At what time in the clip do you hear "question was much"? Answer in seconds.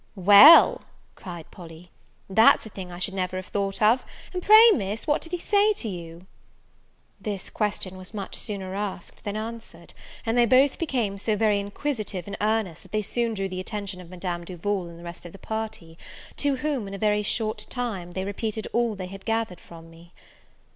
7.51-8.33